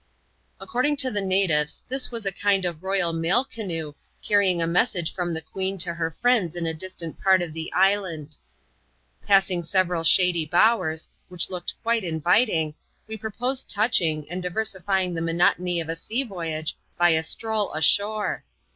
[0.59, 3.93] According to the natives, this was a kind of royal mail canoe,
[4.23, 7.71] carrying a message from the queen to her friends in a distant part of the
[7.71, 8.35] island.
[9.27, 12.73] Passing several shady bowers, which looked quite inviting,
[13.05, 18.43] we proposed touching, and diversifying the monotony of a sea voyage by a stroll ashore.